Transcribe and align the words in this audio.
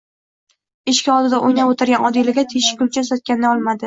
Eshik 0.93 1.09
oldida 1.15 1.41
o'ynab 1.49 1.69
yurgan 1.73 2.07
Odilaga 2.09 2.45
teshikkulcha 2.55 3.05
uzatganda 3.07 3.51
olmadi. 3.53 3.79